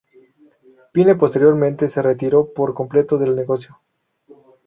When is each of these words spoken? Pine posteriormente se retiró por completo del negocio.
Pine 0.91 1.13
posteriormente 1.13 1.87
se 1.87 2.01
retiró 2.01 2.51
por 2.53 2.73
completo 2.73 3.19
del 3.19 3.35
negocio. 3.35 3.79